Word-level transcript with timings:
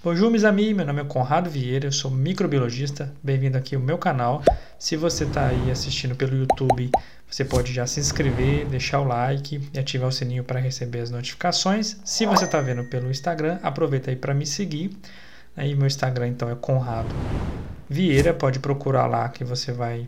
Bonjour, 0.00 0.30
meus 0.30 0.44
amigos. 0.44 0.76
Meu 0.76 0.86
nome 0.86 1.00
é 1.00 1.04
Conrado 1.04 1.50
Vieira, 1.50 1.88
eu 1.88 1.92
sou 1.92 2.08
microbiologista. 2.08 3.12
Bem-vindo 3.20 3.58
aqui 3.58 3.74
ao 3.74 3.82
meu 3.82 3.98
canal. 3.98 4.44
Se 4.78 4.96
você 4.96 5.24
está 5.24 5.48
aí 5.48 5.72
assistindo 5.72 6.14
pelo 6.14 6.36
YouTube, 6.36 6.88
você 7.28 7.44
pode 7.44 7.74
já 7.74 7.84
se 7.84 7.98
inscrever, 7.98 8.64
deixar 8.66 9.00
o 9.00 9.04
like 9.04 9.60
e 9.74 9.78
ativar 9.78 10.08
o 10.08 10.12
sininho 10.12 10.44
para 10.44 10.60
receber 10.60 11.00
as 11.00 11.10
notificações. 11.10 11.96
Se 12.04 12.26
você 12.26 12.44
está 12.44 12.60
vendo 12.60 12.84
pelo 12.84 13.10
Instagram, 13.10 13.58
aproveita 13.60 14.12
aí 14.12 14.16
para 14.16 14.32
me 14.32 14.46
seguir. 14.46 14.96
Aí 15.56 15.74
meu 15.74 15.88
Instagram 15.88 16.28
então 16.28 16.48
é 16.48 16.54
Conrado 16.54 17.12
Vieira, 17.90 18.32
pode 18.32 18.60
procurar 18.60 19.08
lá 19.08 19.28
que 19.28 19.42
você 19.42 19.72
vai 19.72 20.06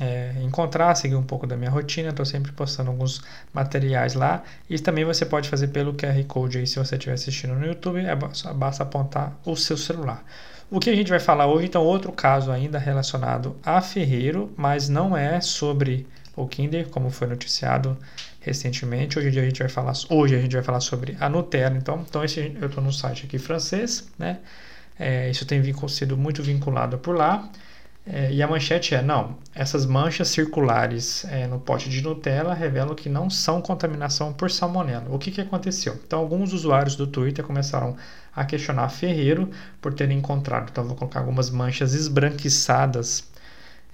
é, 0.00 0.32
encontrar, 0.42 0.94
seguir 0.94 1.16
um 1.16 1.22
pouco 1.22 1.46
da 1.46 1.56
minha 1.56 1.70
rotina. 1.70 2.10
Estou 2.10 2.24
sempre 2.24 2.52
postando 2.52 2.90
alguns 2.90 3.22
materiais 3.52 4.14
lá. 4.14 4.42
E 4.68 4.78
também 4.78 5.04
você 5.04 5.24
pode 5.24 5.48
fazer 5.48 5.68
pelo 5.68 5.94
QR 5.94 6.22
Code 6.26 6.58
aí, 6.58 6.66
se 6.66 6.78
você 6.78 6.96
estiver 6.96 7.14
assistindo 7.14 7.54
no 7.54 7.66
YouTube, 7.66 8.00
é 8.00 8.14
basta 8.54 8.82
apontar 8.82 9.38
o 9.44 9.56
seu 9.56 9.76
celular. 9.76 10.24
O 10.70 10.80
que 10.80 10.90
a 10.90 10.96
gente 10.96 11.10
vai 11.10 11.20
falar 11.20 11.46
hoje, 11.46 11.66
então, 11.66 11.82
outro 11.84 12.10
caso 12.10 12.50
ainda 12.50 12.78
relacionado 12.78 13.56
a 13.64 13.80
ferreiro, 13.80 14.52
mas 14.56 14.88
não 14.88 15.16
é 15.16 15.40
sobre 15.40 16.06
o 16.34 16.46
Kinder, 16.46 16.88
como 16.88 17.08
foi 17.08 17.28
noticiado 17.28 17.96
recentemente. 18.40 19.18
Hoje 19.18 19.28
a 19.28 19.44
gente 19.44 19.60
vai 19.60 19.68
falar, 19.68 19.92
hoje 20.10 20.34
a 20.34 20.40
gente 20.40 20.52
vai 20.54 20.62
falar 20.62 20.80
sobre 20.80 21.16
a 21.20 21.28
Nutella. 21.28 21.76
Então, 21.76 22.04
então 22.08 22.24
esse, 22.24 22.56
eu 22.60 22.66
estou 22.66 22.82
no 22.82 22.92
site 22.92 23.26
aqui 23.26 23.38
francês, 23.38 24.08
né? 24.18 24.38
É, 24.98 25.30
isso 25.30 25.44
tem 25.44 25.62
sido 25.88 26.16
muito 26.16 26.42
vinculado 26.42 26.98
por 26.98 27.16
lá. 27.16 27.48
É, 28.06 28.32
e 28.32 28.40
a 28.40 28.46
manchete 28.46 28.94
é: 28.94 29.02
não, 29.02 29.36
essas 29.54 29.84
manchas 29.84 30.28
circulares 30.28 31.24
é, 31.24 31.46
no 31.46 31.58
pote 31.58 31.90
de 31.90 32.00
Nutella 32.00 32.54
revelam 32.54 32.94
que 32.94 33.08
não 33.08 33.28
são 33.28 33.60
contaminação 33.60 34.32
por 34.32 34.48
salmonela. 34.50 35.06
O 35.10 35.18
que, 35.18 35.32
que 35.32 35.40
aconteceu? 35.40 35.98
Então, 36.06 36.20
alguns 36.20 36.52
usuários 36.52 36.94
do 36.94 37.06
Twitter 37.06 37.44
começaram 37.44 37.96
a 38.34 38.44
questionar 38.44 38.88
Ferreiro 38.90 39.50
por 39.80 39.92
terem 39.92 40.18
encontrado. 40.18 40.68
Então, 40.70 40.84
vou 40.84 40.94
colocar 40.94 41.18
algumas 41.20 41.50
manchas 41.50 41.94
esbranquiçadas 41.94 43.28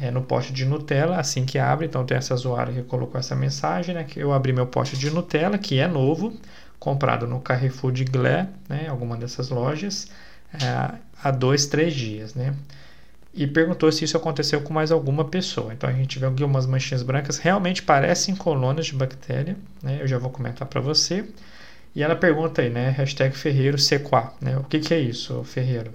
é, 0.00 0.10
no 0.10 0.22
pote 0.22 0.52
de 0.52 0.64
Nutella 0.64 1.18
assim 1.18 1.44
que 1.44 1.58
abre. 1.58 1.86
Então, 1.86 2.06
tem 2.06 2.16
essa 2.16 2.32
usuária 2.32 2.72
que 2.72 2.82
colocou 2.84 3.18
essa 3.18 3.34
mensagem: 3.34 3.92
né, 3.92 4.04
que 4.04 4.20
eu 4.20 4.32
abri 4.32 4.52
meu 4.52 4.68
pote 4.68 4.96
de 4.96 5.10
Nutella, 5.10 5.58
que 5.58 5.80
é 5.80 5.88
novo, 5.88 6.32
comprado 6.78 7.26
no 7.26 7.40
Carrefour 7.40 7.90
de 7.90 8.04
Glé, 8.04 8.48
né, 8.68 8.86
alguma 8.88 9.16
dessas 9.16 9.48
lojas, 9.48 10.08
é, 10.54 10.94
há 11.24 11.30
dois, 11.32 11.66
três 11.66 11.92
dias. 11.92 12.36
Né? 12.36 12.54
E 13.36 13.46
perguntou 13.46 13.92
se 13.92 14.04
isso 14.04 14.16
aconteceu 14.16 14.60
com 14.62 14.72
mais 14.72 14.90
alguma 14.90 15.24
pessoa. 15.24 15.72
Então 15.72 15.88
a 15.88 15.92
gente 15.92 16.18
vê 16.18 16.26
aqui 16.26 16.42
umas 16.42 16.66
manchinhas 16.66 17.02
brancas, 17.02 17.38
realmente 17.38 17.82
parecem 17.82 18.34
colônias 18.34 18.86
de 18.86 18.94
bactéria, 18.94 19.56
né? 19.82 19.98
Eu 20.00 20.08
já 20.08 20.18
vou 20.18 20.30
comentar 20.30 20.66
para 20.66 20.80
você. 20.80 21.24
E 21.94 22.02
ela 22.02 22.16
pergunta 22.16 22.62
aí, 22.62 22.70
né? 22.70 22.90
Hashtag 22.90 23.36
Ferreiro 23.36 23.78
Sequá, 23.78 24.32
né? 24.40 24.56
O 24.56 24.64
que, 24.64 24.80
que 24.80 24.94
é 24.94 24.98
isso, 24.98 25.44
Ferreiro? 25.44 25.92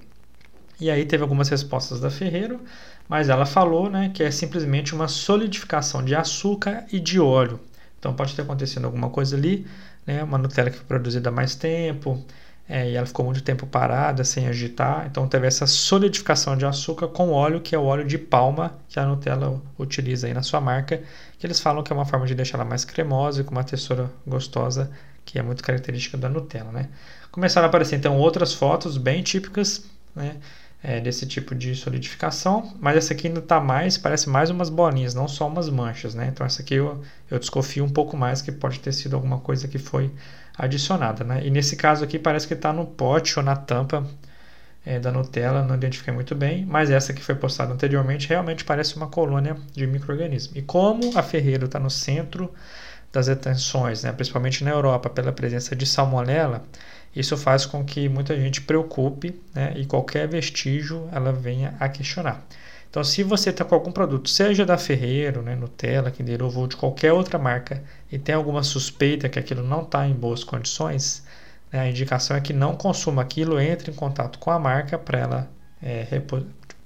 E 0.80 0.90
aí 0.90 1.04
teve 1.04 1.22
algumas 1.22 1.48
respostas 1.48 2.00
da 2.00 2.10
Ferreiro, 2.10 2.60
mas 3.08 3.28
ela 3.28 3.46
falou, 3.46 3.90
né, 3.90 4.10
que 4.12 4.22
é 4.22 4.30
simplesmente 4.30 4.94
uma 4.94 5.06
solidificação 5.06 6.04
de 6.04 6.14
açúcar 6.14 6.86
e 6.92 6.98
de 6.98 7.20
óleo. 7.20 7.60
Então 7.98 8.14
pode 8.14 8.34
ter 8.34 8.42
acontecido 8.42 8.84
alguma 8.84 9.10
coisa 9.10 9.36
ali, 9.36 9.66
né? 10.06 10.22
Uma 10.24 10.38
Nutella 10.38 10.70
que 10.70 10.76
foi 10.76 10.86
produzida 10.86 11.28
há 11.28 11.32
mais 11.32 11.54
tempo, 11.54 12.24
é, 12.72 12.88
e 12.88 12.96
ela 12.96 13.04
ficou 13.04 13.22
muito 13.22 13.42
tempo 13.42 13.66
parada, 13.66 14.24
sem 14.24 14.48
agitar. 14.48 15.06
Então 15.06 15.28
teve 15.28 15.46
essa 15.46 15.66
solidificação 15.66 16.56
de 16.56 16.64
açúcar 16.64 17.08
com 17.08 17.30
óleo, 17.30 17.60
que 17.60 17.74
é 17.74 17.78
o 17.78 17.84
óleo 17.84 18.02
de 18.02 18.16
palma 18.16 18.72
que 18.88 18.98
a 18.98 19.04
Nutella 19.04 19.60
utiliza 19.78 20.26
aí 20.26 20.32
na 20.32 20.42
sua 20.42 20.58
marca, 20.58 21.02
que 21.38 21.46
eles 21.46 21.60
falam 21.60 21.82
que 21.82 21.92
é 21.92 21.94
uma 21.94 22.06
forma 22.06 22.26
de 22.26 22.34
deixar 22.34 22.56
ela 22.56 22.64
mais 22.64 22.82
cremosa 22.82 23.42
e 23.42 23.44
com 23.44 23.50
uma 23.50 23.62
textura 23.62 24.10
gostosa, 24.26 24.90
que 25.22 25.38
é 25.38 25.42
muito 25.42 25.62
característica 25.62 26.16
da 26.16 26.30
Nutella, 26.30 26.72
né? 26.72 26.88
Começaram 27.30 27.66
a 27.66 27.68
aparecer 27.68 27.96
então 27.96 28.16
outras 28.16 28.54
fotos 28.54 28.96
bem 28.96 29.22
típicas, 29.22 29.84
né? 30.16 30.36
É, 30.84 31.00
desse 31.00 31.24
tipo 31.26 31.54
de 31.54 31.76
solidificação, 31.76 32.74
mas 32.80 32.96
essa 32.96 33.14
aqui 33.14 33.28
ainda 33.28 33.38
está 33.38 33.60
mais, 33.60 33.96
parece 33.96 34.28
mais 34.28 34.50
umas 34.50 34.68
bolinhas, 34.68 35.14
não 35.14 35.28
só 35.28 35.46
umas 35.46 35.68
manchas, 35.68 36.12
né? 36.12 36.28
Então 36.32 36.44
essa 36.44 36.60
aqui 36.60 36.74
eu, 36.74 37.00
eu 37.30 37.38
desconfio 37.38 37.84
um 37.84 37.88
pouco 37.88 38.16
mais 38.16 38.42
que 38.42 38.50
pode 38.50 38.80
ter 38.80 38.92
sido 38.92 39.14
alguma 39.14 39.38
coisa 39.38 39.68
que 39.68 39.78
foi 39.78 40.10
adicionada. 40.58 41.24
Né? 41.24 41.46
E 41.46 41.50
nesse 41.50 41.76
caso 41.76 42.04
aqui 42.04 42.18
parece 42.18 42.46
que 42.46 42.54
está 42.54 42.72
no 42.72 42.86
pote 42.86 43.38
ou 43.38 43.44
na 43.44 43.56
tampa 43.56 44.04
é, 44.84 44.98
da 44.98 45.12
Nutella, 45.12 45.62
não 45.62 45.74
identifiquei 45.76 46.12
muito 46.12 46.34
bem, 46.34 46.66
mas 46.66 46.90
essa 46.90 47.12
que 47.12 47.22
foi 47.22 47.34
postada 47.34 47.72
anteriormente 47.72 48.28
realmente 48.28 48.64
parece 48.64 48.96
uma 48.96 49.06
colônia 49.06 49.56
de 49.72 49.86
micro-organismo. 49.86 50.56
E 50.56 50.62
como 50.62 51.16
a 51.16 51.22
Ferreiro 51.22 51.66
está 51.66 51.78
no 51.78 51.90
centro 51.90 52.52
das 53.12 53.28
atenções, 53.28 54.02
né, 54.02 54.12
principalmente 54.12 54.64
na 54.64 54.70
Europa, 54.70 55.10
pela 55.10 55.32
presença 55.32 55.76
de 55.76 55.84
salmonela, 55.84 56.62
isso 57.14 57.36
faz 57.36 57.66
com 57.66 57.84
que 57.84 58.08
muita 58.08 58.34
gente 58.34 58.62
preocupe 58.62 59.38
né, 59.54 59.74
e 59.76 59.84
qualquer 59.84 60.26
vestígio 60.26 61.08
ela 61.12 61.30
venha 61.32 61.74
a 61.78 61.88
questionar. 61.88 62.42
Então, 62.88 63.04
se 63.04 63.22
você 63.22 63.50
está 63.50 63.64
com 63.64 63.74
algum 63.74 63.92
produto, 63.92 64.28
seja 64.28 64.66
da 64.66 64.76
Ferreiro, 64.76 65.42
né, 65.42 65.54
Nutella, 65.54 66.10
Kinder 66.10 66.42
Ovo 66.42 66.60
ou 66.60 66.66
de 66.66 66.76
qualquer 66.76 67.12
outra 67.12 67.38
marca, 67.38 67.82
e 68.10 68.18
tem 68.18 68.34
alguma 68.34 68.62
suspeita 68.62 69.28
que 69.28 69.38
aquilo 69.38 69.62
não 69.62 69.82
está 69.82 70.06
em 70.06 70.12
boas 70.12 70.44
condições, 70.44 71.24
né, 71.70 71.80
a 71.80 71.88
indicação 71.88 72.36
é 72.36 72.40
que 72.40 72.52
não 72.52 72.76
consuma 72.76 73.22
aquilo, 73.22 73.60
entre 73.60 73.90
em 73.90 73.94
contato 73.94 74.38
com 74.38 74.50
a 74.50 74.58
marca 74.58 74.98
para 74.98 75.18
ela 75.18 75.50
é, 75.82 76.06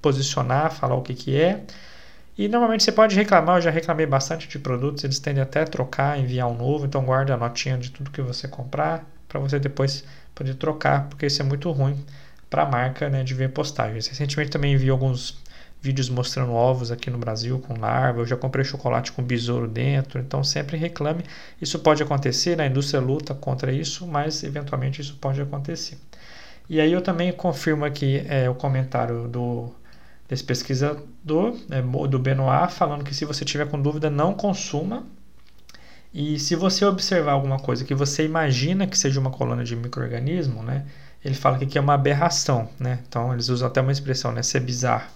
posicionar, 0.01 0.71
falar 0.71 0.95
o 0.95 1.01
que, 1.01 1.13
que 1.13 1.39
é. 1.39 1.61
E 2.37 2.47
normalmente 2.47 2.83
você 2.83 2.91
pode 2.91 3.15
reclamar, 3.15 3.57
eu 3.57 3.61
já 3.61 3.71
reclamei 3.71 4.05
bastante 4.05 4.47
de 4.47 4.59
produtos, 4.59 5.03
eles 5.03 5.17
tendem 5.19 5.41
até 5.41 5.61
a 5.61 5.65
trocar, 5.65 6.19
enviar 6.19 6.47
um 6.47 6.55
novo, 6.55 6.85
então 6.85 7.03
guarde 7.03 7.31
a 7.31 7.37
notinha 7.37 7.77
de 7.77 7.89
tudo 7.89 8.11
que 8.11 8.21
você 8.21 8.47
comprar 8.47 9.05
para 9.27 9.39
você 9.39 9.59
depois 9.59 10.03
poder 10.35 10.53
trocar, 10.55 11.09
porque 11.09 11.25
isso 11.25 11.41
é 11.41 11.45
muito 11.45 11.71
ruim 11.71 11.97
para 12.49 12.63
a 12.63 12.65
marca 12.65 13.09
né, 13.09 13.23
de 13.23 13.33
ver 13.33 13.49
postagens. 13.49 14.07
Recentemente 14.07 14.51
também 14.51 14.73
enviei 14.73 14.91
alguns 14.91 15.41
vídeos 15.81 16.09
mostrando 16.09 16.53
ovos 16.53 16.91
aqui 16.91 17.09
no 17.09 17.17
Brasil 17.17 17.59
com 17.59 17.79
larva, 17.79 18.21
eu 18.21 18.25
já 18.25 18.37
comprei 18.37 18.63
chocolate 18.63 19.11
com 19.11 19.23
besouro 19.23 19.67
dentro, 19.67 20.19
então 20.19 20.43
sempre 20.43 20.77
reclame. 20.77 21.23
Isso 21.59 21.79
pode 21.79 22.03
acontecer, 22.03 22.55
né? 22.55 22.65
a 22.65 22.67
indústria 22.67 22.99
luta 23.01 23.33
contra 23.33 23.71
isso, 23.71 24.05
mas 24.05 24.43
eventualmente 24.43 25.01
isso 25.01 25.17
pode 25.19 25.41
acontecer. 25.41 25.97
E 26.69 26.79
aí 26.81 26.91
eu 26.91 27.01
também 27.01 27.31
confirmo 27.31 27.85
aqui 27.85 28.23
é, 28.27 28.49
o 28.49 28.55
comentário 28.55 29.27
do 29.27 29.73
desse 30.27 30.43
pesquisador, 30.43 31.55
é, 31.69 31.81
do 31.81 32.19
Benoit, 32.19 32.73
falando 32.73 33.03
que 33.03 33.15
se 33.15 33.25
você 33.25 33.45
tiver 33.45 33.67
com 33.67 33.81
dúvida, 33.81 34.09
não 34.09 34.33
consuma. 34.33 35.05
E 36.13 36.39
se 36.39 36.55
você 36.55 36.85
observar 36.85 37.33
alguma 37.33 37.59
coisa 37.59 37.85
que 37.85 37.93
você 37.93 38.25
imagina 38.25 38.87
que 38.87 38.97
seja 38.97 39.19
uma 39.19 39.29
colônia 39.29 39.63
de 39.63 39.75
microorganismo, 39.75 40.63
né? 40.63 40.85
Ele 41.23 41.35
fala 41.35 41.57
que 41.57 41.77
é 41.77 41.81
uma 41.81 41.93
aberração, 41.93 42.69
né? 42.79 42.99
Então 43.07 43.33
eles 43.33 43.49
usam 43.49 43.67
até 43.67 43.81
uma 43.81 43.91
expressão, 43.91 44.31
né? 44.31 44.41
Ser 44.41 44.61
bizarro 44.61 45.07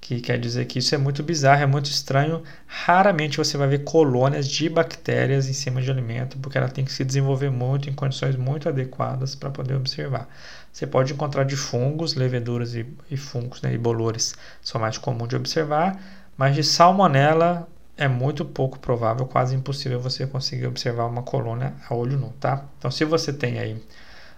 que 0.00 0.20
quer 0.20 0.38
dizer 0.38 0.64
que 0.64 0.78
isso 0.78 0.94
é 0.94 0.98
muito 0.98 1.22
bizarro, 1.22 1.62
é 1.62 1.66
muito 1.66 1.90
estranho. 1.90 2.42
Raramente 2.66 3.36
você 3.36 3.56
vai 3.56 3.68
ver 3.68 3.84
colônias 3.84 4.48
de 4.48 4.68
bactérias 4.68 5.48
em 5.48 5.52
cima 5.52 5.82
de 5.82 5.90
alimento, 5.90 6.38
porque 6.38 6.56
ela 6.56 6.68
tem 6.68 6.84
que 6.84 6.92
se 6.92 7.04
desenvolver 7.04 7.50
muito 7.50 7.90
em 7.90 7.92
condições 7.92 8.34
muito 8.36 8.68
adequadas 8.68 9.34
para 9.34 9.50
poder 9.50 9.74
observar. 9.74 10.28
Você 10.72 10.86
pode 10.86 11.12
encontrar 11.12 11.44
de 11.44 11.56
fungos, 11.56 12.14
leveduras 12.14 12.74
e, 12.74 12.86
e 13.10 13.16
fungos, 13.16 13.60
né, 13.60 13.74
e 13.74 13.78
bolores, 13.78 14.34
são 14.62 14.80
mais 14.80 14.96
comuns 14.96 15.28
de 15.28 15.36
observar, 15.36 16.00
mas 16.36 16.54
de 16.54 16.64
salmonela 16.64 17.68
é 17.96 18.08
muito 18.08 18.44
pouco 18.44 18.78
provável, 18.78 19.26
quase 19.26 19.54
impossível 19.54 20.00
você 20.00 20.26
conseguir 20.26 20.66
observar 20.66 21.04
uma 21.04 21.22
colônia 21.22 21.74
a 21.88 21.94
olho 21.94 22.16
nu, 22.16 22.32
tá? 22.40 22.64
Então, 22.78 22.90
se 22.90 23.04
você 23.04 23.30
tem 23.32 23.58
aí 23.58 23.76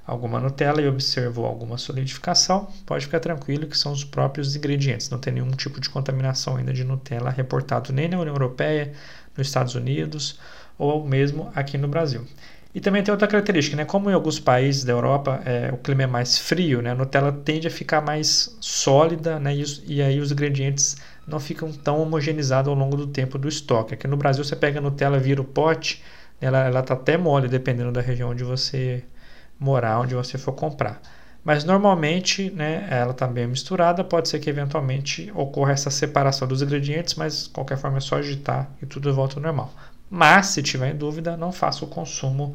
alguma 0.06 0.40
Nutella 0.40 0.82
e 0.82 0.88
observou 0.88 1.46
alguma 1.46 1.78
solidificação, 1.78 2.68
pode 2.84 3.06
ficar 3.06 3.20
tranquilo 3.20 3.66
que 3.66 3.78
são 3.78 3.92
os 3.92 4.04
próprios 4.04 4.56
ingredientes. 4.56 5.08
Não 5.10 5.18
tem 5.18 5.32
nenhum 5.32 5.50
tipo 5.50 5.80
de 5.80 5.88
contaminação 5.88 6.56
ainda 6.56 6.72
de 6.72 6.84
Nutella 6.84 7.30
reportado 7.30 7.92
nem 7.92 8.08
na 8.08 8.18
União 8.18 8.34
Europeia, 8.34 8.92
nos 9.36 9.46
Estados 9.46 9.74
Unidos 9.74 10.38
ou 10.78 11.06
mesmo 11.06 11.50
aqui 11.54 11.78
no 11.78 11.88
Brasil. 11.88 12.26
E 12.74 12.80
também 12.80 13.02
tem 13.02 13.12
outra 13.12 13.28
característica, 13.28 13.76
né? 13.76 13.84
Como 13.84 14.10
em 14.10 14.14
alguns 14.14 14.40
países 14.40 14.82
da 14.82 14.92
Europa 14.92 15.42
é, 15.44 15.70
o 15.72 15.76
clima 15.76 16.04
é 16.04 16.06
mais 16.06 16.38
frio, 16.38 16.80
né? 16.80 16.92
A 16.92 16.94
Nutella 16.94 17.30
tende 17.30 17.69
a 17.69 17.70
ficar 17.70 18.00
mais 18.00 18.56
sólida, 18.60 19.38
né? 19.38 19.55
E, 19.55 19.64
e 19.87 20.02
aí 20.02 20.19
os 20.19 20.32
ingredientes 20.32 20.96
não 21.26 21.38
ficam 21.38 21.70
tão 21.70 22.00
homogeneizados 22.00 22.69
ao 22.70 22.75
longo 22.75 22.96
do 22.96 23.06
tempo 23.06 23.37
do 23.38 23.46
estoque. 23.46 23.93
Aqui 23.93 24.08
no 24.08 24.16
Brasil 24.16 24.43
você 24.43 24.56
pega 24.56 24.78
a 24.78 24.82
Nutella, 24.82 25.19
vira 25.19 25.40
o 25.40 25.44
pote, 25.44 26.02
ela 26.40 26.81
está 26.81 26.94
até 26.94 27.19
mole 27.19 27.46
dependendo 27.46 27.93
da 27.93 28.00
região 28.00 28.31
onde 28.31 28.43
você 28.43 29.05
morar 29.62 30.00
onde 30.00 30.14
você 30.14 30.37
for 30.37 30.53
comprar. 30.53 31.00
Mas 31.44 31.64
normalmente 31.64 32.50
né, 32.50 32.87
ela 32.91 33.12
está 33.12 33.26
bem 33.26 33.47
misturada, 33.47 34.05
pode 34.05 34.29
ser 34.29 34.38
que 34.38 34.50
eventualmente 34.50 35.31
ocorra 35.35 35.73
essa 35.73 35.91
separação 35.91 36.47
dos 36.47 36.62
ingredientes, 36.62 37.14
mas 37.14 37.44
de 37.44 37.50
qualquer 37.50 37.79
forma 37.79 37.99
é 37.99 38.00
só 38.00 38.17
agitar 38.17 38.70
e 38.81 38.87
tudo 38.87 39.12
volta 39.14 39.37
ao 39.37 39.43
normal. 39.43 39.73
Mas 40.09 40.49
se 40.49 40.62
tiver 40.62 40.93
em 40.93 40.97
dúvida, 40.97 41.37
não 41.37 41.50
faça 41.50 41.85
o 41.85 41.88
consumo 41.88 42.55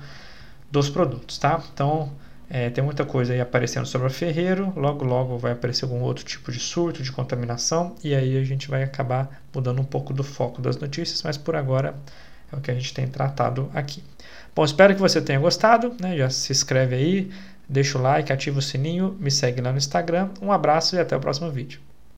dos 0.72 0.90
produtos, 0.90 1.38
tá? 1.38 1.62
Então 1.74 2.12
é, 2.50 2.70
tem 2.70 2.84
muita 2.84 3.04
coisa 3.04 3.34
aí 3.34 3.42
aparecendo 3.42 3.86
sobre 3.86 4.08
a 4.08 4.10
Ferreiro, 4.10 4.72
logo 4.76 5.04
logo 5.04 5.38
vai 5.38 5.52
aparecer 5.52 5.84
algum 5.84 6.02
outro 6.02 6.24
tipo 6.24 6.50
de 6.50 6.60
surto, 6.60 7.04
de 7.04 7.12
contaminação, 7.12 7.96
e 8.04 8.16
aí 8.16 8.38
a 8.38 8.44
gente 8.44 8.70
vai 8.70 8.84
acabar 8.84 9.42
mudando 9.54 9.82
um 9.82 9.86
pouco 9.86 10.14
do 10.14 10.24
foco 10.24 10.62
das 10.62 10.78
notícias, 10.78 11.24
mas 11.24 11.38
por 11.38 11.58
agora 11.58 11.94
é 12.52 12.56
o 12.56 12.62
que 12.62 12.72
a 12.72 12.74
gente 12.74 12.94
tem 12.94 13.08
tratado 13.08 13.70
aqui. 13.74 14.04
Bom, 14.56 14.66
espero 14.66 14.94
que 14.96 15.02
você 15.02 15.22
tenha 15.22 15.40
gostado. 15.40 15.96
Né? 16.02 16.18
Já 16.18 16.30
se 16.30 16.52
inscreve 16.52 16.96
aí, 16.96 17.32
Deixa 17.70 17.98
o 17.98 18.02
like, 18.02 18.32
ativa 18.32 18.60
o 18.60 18.62
sininho, 18.62 19.16
me 19.20 19.30
segue 19.30 19.62
lá 19.62 19.72
no 19.72 19.78
Instagram. 19.78 20.30
Um 20.42 20.52
abraço 20.52 20.96
e 20.96 21.00
até 21.00 21.18
o 21.18 21.20
próximo 21.20 21.52
vídeo. 21.52 21.87